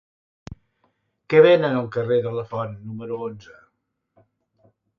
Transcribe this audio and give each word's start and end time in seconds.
Què 1.33 1.41
venen 1.47 1.77
al 1.81 1.91
carrer 1.97 2.19
de 2.29 2.33
Lafont 2.39 2.75
número 2.89 3.21
onze? 3.29 3.61